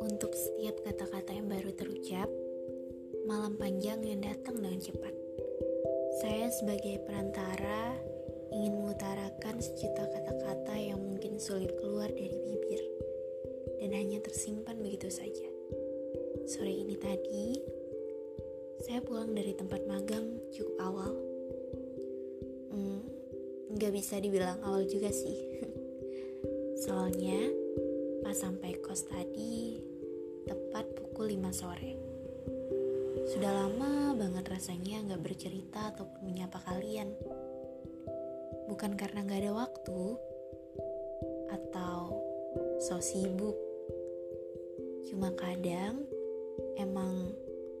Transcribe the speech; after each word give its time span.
Untuk 0.00 0.32
setiap 0.32 0.80
kata-kata 0.80 1.36
yang 1.36 1.52
baru 1.52 1.68
terucap, 1.76 2.24
malam 3.28 3.60
panjang 3.60 4.00
yang 4.00 4.24
datang 4.24 4.56
dengan 4.56 4.80
cepat. 4.80 5.12
Saya 6.24 6.48
sebagai 6.48 6.96
perantara 7.04 7.92
ingin 8.56 8.80
mengutarakan 8.80 9.60
sejuta 9.60 10.08
kata-kata 10.16 10.72
yang 10.80 10.96
mungkin 10.96 11.36
sulit 11.36 11.76
keluar 11.76 12.08
dari 12.08 12.40
bibir 12.40 12.80
dan 13.84 13.92
hanya 13.92 14.24
tersimpan 14.24 14.80
begitu 14.80 15.12
saja. 15.12 15.48
Sore 16.48 16.72
ini 16.72 16.96
tadi, 16.96 17.60
saya 18.80 19.04
pulang 19.04 19.36
dari 19.36 19.52
tempat 19.52 19.84
magang 19.84 20.40
cukup 20.56 20.72
awal. 20.80 21.19
Nggak 23.80 23.96
bisa 23.96 24.20
dibilang 24.20 24.60
awal 24.60 24.84
juga 24.84 25.08
sih. 25.08 25.40
Soalnya, 26.84 27.48
pas 28.20 28.36
sampai 28.36 28.76
kos 28.76 29.08
tadi, 29.08 29.80
tepat 30.44 30.84
pukul 31.00 31.32
5 31.32 31.48
sore. 31.48 31.96
Sudah 33.32 33.48
lama 33.48 34.12
banget 34.20 34.52
rasanya 34.52 35.00
nggak 35.08 35.24
bercerita 35.24 35.96
ataupun 35.96 36.28
menyapa 36.28 36.60
kalian. 36.60 37.08
Bukan 38.68 39.00
karena 39.00 39.24
nggak 39.24 39.48
ada 39.48 39.52
waktu, 39.64 40.00
atau 41.48 42.20
so 42.84 43.00
sibuk. 43.00 43.56
Cuma 45.08 45.32
kadang 45.32 46.04
emang 46.76 47.32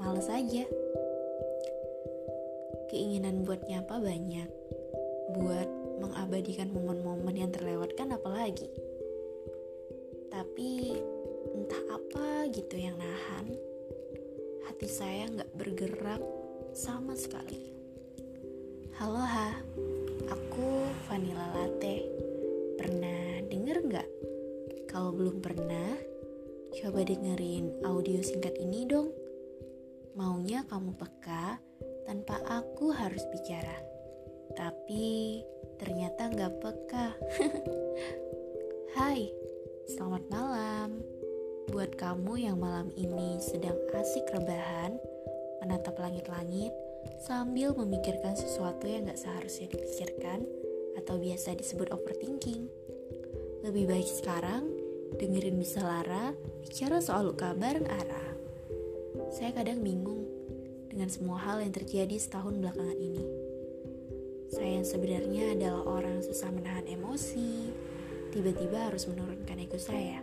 males 0.00 0.32
aja. 0.32 0.64
Keinginan 2.88 3.44
buat 3.44 3.60
nyapa 3.68 4.00
banyak, 4.00 4.48
buat 5.36 5.81
mengabadikan 6.00 6.72
momen-momen 6.72 7.36
yang 7.36 7.50
terlewatkan 7.52 8.14
apalagi. 8.16 8.70
Tapi 10.32 10.96
entah 11.52 11.84
apa 11.92 12.48
gitu 12.48 12.78
yang 12.80 12.96
nahan, 12.96 13.52
hati 14.64 14.88
saya 14.88 15.28
nggak 15.28 15.52
bergerak 15.58 16.22
sama 16.72 17.12
sekali. 17.12 17.72
Halo 18.96 19.20
ha, 19.20 19.52
aku 20.30 20.88
Vanilla 21.10 21.52
Latte. 21.52 22.08
Pernah 22.80 23.44
denger 23.50 23.76
nggak? 23.84 24.08
Kalau 24.88 25.12
belum 25.12 25.44
pernah, 25.44 25.96
coba 26.80 27.04
dengerin 27.04 27.84
audio 27.84 28.20
singkat 28.24 28.56
ini 28.56 28.88
dong. 28.88 29.12
Maunya 30.16 30.64
kamu 30.68 30.92
peka 30.96 31.56
tanpa 32.04 32.36
aku 32.48 32.92
harus 32.92 33.24
bicara. 33.32 33.80
Tapi 34.52 35.40
ternyata 35.82 36.30
nggak 36.30 36.62
peka. 36.62 37.06
Hai, 38.94 39.34
selamat 39.90 40.30
malam. 40.30 41.02
Buat 41.74 41.98
kamu 41.98 42.38
yang 42.38 42.62
malam 42.62 42.94
ini 42.94 43.42
sedang 43.42 43.74
asik 43.90 44.30
rebahan, 44.30 44.94
menatap 45.58 45.98
langit-langit 45.98 46.70
sambil 47.18 47.74
memikirkan 47.74 48.38
sesuatu 48.38 48.86
yang 48.86 49.10
gak 49.10 49.18
seharusnya 49.18 49.74
dipikirkan 49.74 50.46
atau 51.02 51.18
biasa 51.18 51.58
disebut 51.58 51.90
overthinking. 51.90 52.70
Lebih 53.66 53.90
baik 53.90 54.06
sekarang 54.06 54.70
dengerin 55.18 55.58
bisa 55.58 55.82
Lara 55.82 56.30
bicara 56.62 57.02
soal 57.02 57.34
luka 57.34 57.58
bareng 57.58 57.90
Ara. 57.90 58.26
Saya 59.34 59.50
kadang 59.50 59.82
bingung 59.82 60.30
dengan 60.86 61.10
semua 61.10 61.42
hal 61.42 61.58
yang 61.58 61.74
terjadi 61.74 62.14
setahun 62.22 62.54
belakangan 62.62 62.98
ini. 63.02 63.41
Saya 64.52 64.68
yang 64.76 64.84
sebenarnya 64.84 65.56
adalah 65.56 65.82
orang 65.88 66.20
susah 66.20 66.52
menahan 66.52 66.84
emosi, 66.84 67.72
tiba-tiba 68.36 68.92
harus 68.92 69.08
menurunkan 69.08 69.56
ego 69.64 69.80
saya. 69.80 70.20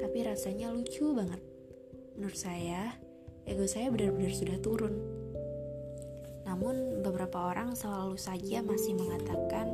Tapi 0.00 0.24
rasanya 0.24 0.72
lucu 0.72 1.12
banget. 1.12 1.44
Menurut 2.16 2.40
saya, 2.40 2.96
ego 3.44 3.68
saya 3.68 3.92
benar-benar 3.92 4.32
sudah 4.32 4.56
turun. 4.64 4.96
Namun 6.48 7.04
beberapa 7.04 7.52
orang 7.52 7.76
selalu 7.76 8.16
saja 8.16 8.64
masih 8.64 8.96
mengatakan 8.96 9.68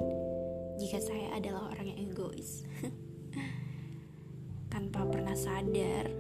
jika 0.82 0.99
saya 0.99 1.38
adalah 1.38 1.70
orang 1.70 1.94
yang 1.94 2.03
egois. 2.03 2.66
Tanpa 4.75 5.06
pernah 5.06 5.38
sadar 5.38 6.10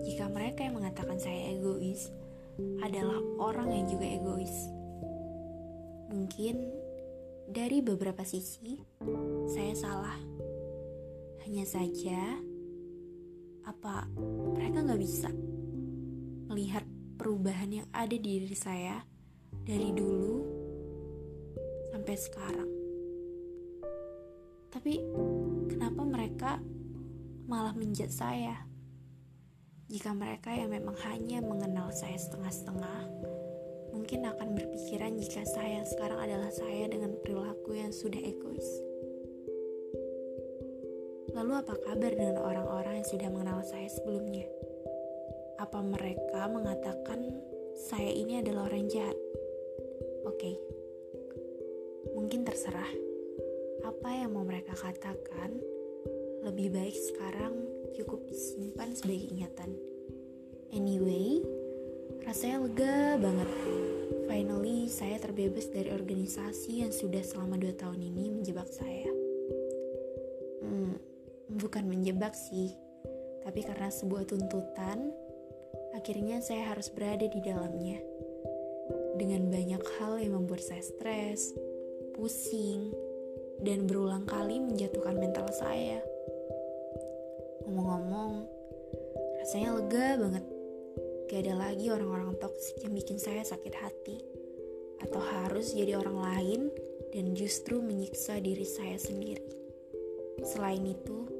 jika 0.00 0.32
mereka 0.32 0.64
yang 0.64 0.80
mengatakan 0.80 1.20
saya 1.20 1.52
egois 1.52 2.08
adalah 2.80 3.20
orang 3.36 3.68
yang 3.68 3.84
juga 3.84 4.08
egois. 4.08 4.72
Mungkin 6.10 6.79
dari 7.50 7.82
beberapa 7.82 8.22
sisi 8.22 8.78
saya 9.50 9.74
salah. 9.74 10.18
Hanya 11.42 11.66
saja, 11.66 12.38
apa 13.66 14.06
mereka 14.54 14.86
nggak 14.86 15.02
bisa 15.02 15.30
melihat 16.46 16.86
perubahan 17.18 17.82
yang 17.82 17.88
ada 17.90 18.14
di 18.14 18.22
diri 18.22 18.54
saya 18.54 19.02
dari 19.66 19.90
dulu 19.90 20.46
sampai 21.90 22.14
sekarang. 22.14 22.70
Tapi 24.70 25.02
kenapa 25.66 26.02
mereka 26.06 26.50
malah 27.50 27.74
menjat 27.74 28.14
saya? 28.14 28.62
Jika 29.90 30.14
mereka 30.14 30.54
yang 30.54 30.70
memang 30.70 30.94
hanya 31.02 31.42
mengenal 31.42 31.90
saya 31.90 32.14
setengah-setengah, 32.14 33.10
mungkin 34.10 34.26
akan 34.26 34.58
berpikiran 34.58 35.22
jika 35.22 35.46
saya 35.46 35.86
sekarang 35.86 36.18
adalah 36.18 36.50
saya 36.50 36.90
dengan 36.90 37.14
perilaku 37.22 37.78
yang 37.78 37.94
sudah 37.94 38.18
egois. 38.18 38.82
Lalu 41.30 41.62
apa 41.62 41.78
kabar 41.78 42.10
dengan 42.18 42.42
orang-orang 42.42 42.98
yang 42.98 43.06
sudah 43.06 43.30
mengenal 43.30 43.62
saya 43.62 43.86
sebelumnya? 43.86 44.50
Apa 45.62 45.78
mereka 45.86 46.50
mengatakan 46.50 47.22
saya 47.78 48.10
ini 48.10 48.42
adalah 48.42 48.66
orang 48.66 48.90
jahat? 48.90 49.14
Oke, 50.26 50.58
mungkin 52.10 52.42
terserah. 52.42 52.90
Apa 53.86 54.10
yang 54.10 54.34
mau 54.34 54.42
mereka 54.42 54.74
katakan, 54.74 55.54
lebih 56.42 56.74
baik 56.74 56.98
sekarang 56.98 57.54
cukup 57.94 58.26
disimpan 58.26 58.90
sebagai 58.90 59.38
ingatan. 59.38 59.70
Anyway, 60.74 61.46
rasanya 62.30 62.62
lega 62.62 63.18
banget. 63.18 63.50
Finally, 64.30 64.86
saya 64.86 65.18
terbebas 65.18 65.66
dari 65.66 65.90
organisasi 65.90 66.86
yang 66.86 66.94
sudah 66.94 67.26
selama 67.26 67.58
dua 67.58 67.74
tahun 67.74 68.06
ini 68.06 68.30
menjebak 68.30 68.70
saya. 68.70 69.10
Hmm, 70.62 70.94
bukan 71.58 71.90
menjebak 71.90 72.38
sih, 72.38 72.70
tapi 73.42 73.66
karena 73.66 73.90
sebuah 73.90 74.30
tuntutan, 74.30 75.10
akhirnya 75.90 76.38
saya 76.38 76.70
harus 76.70 76.86
berada 76.94 77.26
di 77.26 77.42
dalamnya. 77.42 77.98
Dengan 79.18 79.50
banyak 79.50 79.82
hal 79.98 80.22
yang 80.22 80.38
membuat 80.38 80.62
saya 80.62 80.86
stres, 80.86 81.50
pusing, 82.14 82.94
dan 83.58 83.90
berulang 83.90 84.22
kali 84.30 84.62
menjatuhkan 84.62 85.18
mental 85.18 85.50
saya. 85.50 85.98
Ngomong-ngomong, 87.66 88.46
rasanya 89.42 89.82
lega 89.82 90.14
banget. 90.14 90.59
Gak 91.30 91.46
ada 91.46 91.54
lagi 91.54 91.86
orang-orang 91.94 92.34
toksik 92.42 92.82
yang 92.82 92.90
bikin 92.90 93.14
saya 93.14 93.46
sakit 93.46 93.70
hati. 93.78 94.18
Atau 94.98 95.22
harus 95.22 95.70
jadi 95.70 95.94
orang 95.94 96.18
lain 96.18 96.60
dan 97.14 97.38
justru 97.38 97.78
menyiksa 97.78 98.42
diri 98.42 98.66
saya 98.66 98.98
sendiri. 98.98 99.46
Selain 100.42 100.82
itu, 100.82 101.30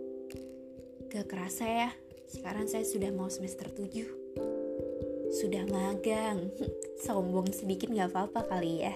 gak 1.10 1.26
kerasa 1.26 1.66
ya, 1.66 1.90
sekarang 2.30 2.70
saya 2.70 2.86
sudah 2.86 3.10
mau 3.10 3.26
semester 3.26 3.66
7. 3.66 5.34
Sudah 5.34 5.66
magang, 5.66 6.54
sombong 7.10 7.50
sedikit 7.50 7.90
gak 7.90 8.14
apa-apa 8.14 8.46
kali 8.46 8.86
ya. 8.86 8.94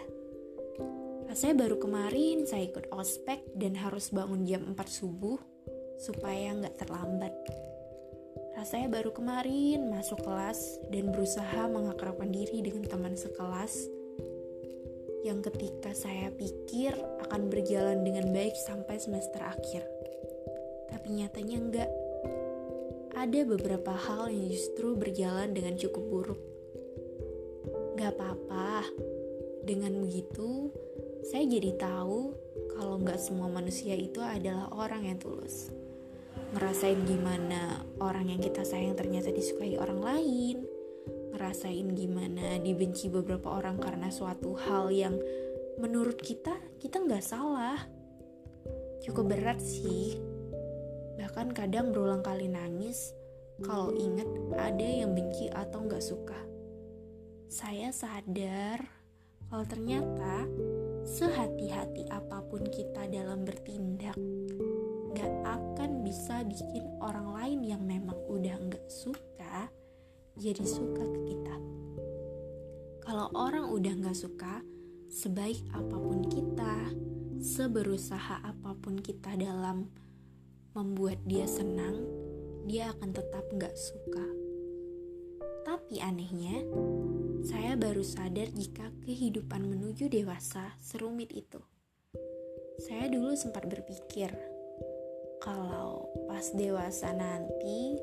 Rasanya 1.26 1.66
baru 1.66 1.82
kemarin 1.82 2.46
saya 2.46 2.70
ikut 2.70 2.94
ospek 2.94 3.42
dan 3.58 3.74
harus 3.82 4.14
bangun 4.14 4.46
jam 4.46 4.62
4 4.62 4.78
subuh 4.86 5.42
supaya 5.98 6.54
nggak 6.54 6.78
terlambat. 6.78 7.34
Rasanya 8.54 8.86
baru 8.86 9.10
kemarin 9.10 9.90
masuk 9.90 10.22
kelas 10.22 10.78
dan 10.86 11.10
berusaha 11.10 11.66
mengakrabkan 11.66 12.30
diri 12.30 12.62
dengan 12.62 12.86
teman 12.86 13.18
sekelas 13.18 13.90
yang 15.26 15.42
ketika 15.42 15.90
saya 15.90 16.30
pikir 16.30 16.94
akan 17.26 17.50
berjalan 17.50 18.06
dengan 18.06 18.30
baik 18.30 18.54
sampai 18.54 19.02
semester 19.02 19.42
akhir. 19.42 19.82
Tapi 20.86 21.08
nyatanya 21.18 21.56
enggak. 21.58 21.90
Ada 23.14 23.42
beberapa 23.42 23.90
hal 23.90 24.30
yang 24.30 24.46
justru 24.50 24.94
berjalan 24.94 25.50
dengan 25.50 25.74
cukup 25.74 26.04
buruk. 26.06 26.40
Gak 27.98 28.14
apa-apa. 28.14 28.86
Dengan 29.66 29.98
begitu, 29.98 30.70
saya 31.26 31.42
jadi 31.48 31.74
tahu 31.74 32.36
kalau 32.76 33.00
nggak 33.00 33.18
semua 33.18 33.48
manusia 33.48 33.96
itu 33.96 34.20
adalah 34.20 34.68
orang 34.76 35.08
yang 35.08 35.18
tulus 35.18 35.72
ngerasain 36.54 37.02
gimana 37.04 37.82
orang 37.98 38.30
yang 38.30 38.40
kita 38.40 38.62
sayang 38.62 38.94
ternyata 38.94 39.34
disukai 39.34 39.74
orang 39.78 40.00
lain 40.00 40.56
ngerasain 41.34 41.88
gimana 41.98 42.62
dibenci 42.62 43.10
beberapa 43.10 43.58
orang 43.58 43.76
karena 43.82 44.08
suatu 44.08 44.54
hal 44.54 44.94
yang 44.94 45.18
menurut 45.82 46.18
kita 46.22 46.54
kita 46.78 47.02
nggak 47.02 47.26
salah 47.26 47.82
Cukup 49.04 49.36
berat 49.36 49.60
sih. 49.60 50.16
Bahkan 51.20 51.52
kadang 51.52 51.92
berulang 51.92 52.24
kali 52.24 52.48
nangis 52.48 53.12
kalau 53.60 53.92
inget 53.92 54.24
ada 54.56 54.80
yang 54.80 55.12
benci 55.12 55.52
atau 55.52 55.84
nggak 55.84 56.00
suka. 56.00 56.40
Saya 57.52 57.92
sadar 57.92 58.80
kalau 59.52 59.64
ternyata 59.68 60.48
sehati-hati 61.04 62.08
apa 62.08 62.48
pun 62.48 62.64
kita 62.64 63.04
dalam 63.12 63.44
bertindak, 63.44 64.16
gak 65.14 65.34
akan 65.46 66.02
bisa 66.02 66.42
bikin 66.44 66.84
orang 66.98 67.30
lain 67.32 67.60
yang 67.62 67.82
memang 67.86 68.18
udah 68.26 68.58
nggak 68.68 68.86
suka 68.90 69.70
jadi 70.34 70.66
suka 70.66 71.02
ke 71.02 71.20
kita. 71.30 71.56
Kalau 73.04 73.30
orang 73.36 73.70
udah 73.70 73.94
nggak 74.00 74.18
suka, 74.18 74.64
sebaik 75.12 75.60
apa 75.70 75.94
pun 75.94 76.26
kita, 76.26 76.90
seberusaha 77.38 78.42
apa 78.42 78.74
pun 78.80 78.98
kita 78.98 79.36
dalam 79.38 79.92
membuat 80.74 81.22
dia 81.28 81.46
senang, 81.46 82.02
dia 82.66 82.90
akan 82.96 83.10
tetap 83.14 83.44
nggak 83.52 83.76
suka. 83.76 84.26
Tapi 85.68 86.00
anehnya, 86.02 86.64
saya 87.44 87.76
baru 87.76 88.02
sadar 88.02 88.50
jika 88.56 88.88
kehidupan 89.04 89.68
menuju 89.68 90.08
dewasa 90.08 90.74
serumit 90.80 91.30
itu. 91.30 91.60
Saya 92.80 93.06
dulu 93.06 93.36
sempat 93.38 93.68
berpikir, 93.70 94.32
kalau 95.44 96.08
pas 96.24 96.48
dewasa 96.56 97.12
nanti 97.12 98.00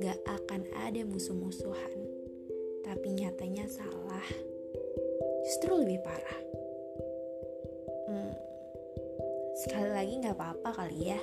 gak 0.00 0.16
akan 0.24 0.64
ada 0.88 1.04
musuh-musuhan. 1.04 2.00
Tapi 2.80 3.12
nyatanya 3.12 3.68
salah. 3.68 4.24
Justru 5.44 5.84
lebih 5.84 6.00
parah. 6.00 6.40
Hmm, 8.08 8.32
sekali 9.60 9.90
lagi 9.92 10.14
gak 10.24 10.36
apa-apa 10.40 10.70
kali 10.80 11.12
ya. 11.12 11.20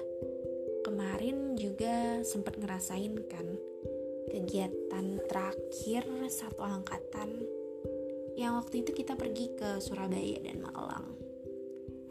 Kemarin 0.86 1.58
juga 1.58 2.22
sempat 2.22 2.62
ngerasain 2.62 3.18
kan 3.26 3.48
kegiatan 4.30 5.18
terakhir 5.26 6.06
satu 6.30 6.62
angkatan 6.62 7.42
yang 8.38 8.60
waktu 8.60 8.86
itu 8.86 8.94
kita 8.94 9.18
pergi 9.18 9.56
ke 9.58 9.80
Surabaya 9.82 10.38
dan 10.44 10.60
Malang 10.60 11.08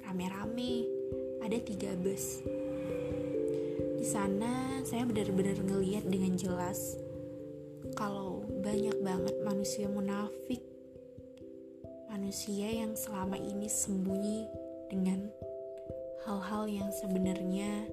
rame-rame 0.08 0.88
ada 1.44 1.58
tiga 1.60 1.92
bus 2.00 2.40
di 4.04 4.12
sana 4.12 4.84
saya 4.84 5.08
benar-benar 5.08 5.56
ngeliat 5.64 6.04
dengan 6.04 6.36
jelas 6.36 7.00
kalau 7.96 8.44
banyak 8.60 8.92
banget 9.00 9.32
manusia 9.40 9.88
munafik 9.88 10.60
manusia 12.12 12.68
yang 12.68 12.92
selama 13.00 13.40
ini 13.40 13.64
sembunyi 13.64 14.44
dengan 14.92 15.24
hal-hal 16.28 16.68
yang 16.68 16.92
sebenarnya 16.92 17.88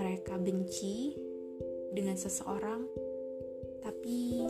mereka 0.00 0.40
benci 0.40 1.12
dengan 1.92 2.16
seseorang 2.16 2.88
tapi 3.84 4.48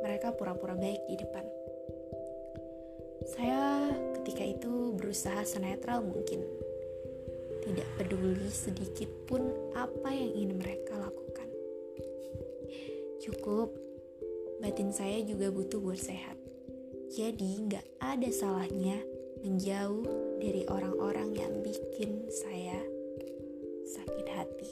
mereka 0.00 0.32
pura-pura 0.32 0.72
baik 0.72 1.04
di 1.04 1.20
depan. 1.20 1.44
Saya 3.28 3.92
ketika 4.16 4.40
itu 4.40 4.96
berusaha 4.96 5.44
senetral 5.44 6.00
mungkin. 6.00 6.63
Tidak 7.64 7.88
peduli 7.96 8.48
sedikit 8.52 9.10
pun 9.24 9.40
apa 9.72 10.12
yang 10.12 10.30
ingin 10.36 10.60
mereka 10.60 11.00
lakukan. 11.00 11.48
Cukup, 13.24 13.72
batin 14.60 14.92
saya 14.92 15.24
juga 15.24 15.48
butuh 15.48 15.80
buat 15.80 15.96
sehat. 15.96 16.36
Jadi 17.08 17.64
nggak 17.64 17.86
ada 18.04 18.28
salahnya 18.28 19.00
menjauh 19.40 20.04
dari 20.40 20.68
orang-orang 20.68 21.32
yang 21.36 21.52
bikin 21.64 22.28
saya 22.28 22.80
sakit 23.84 24.26
hati. 24.28 24.70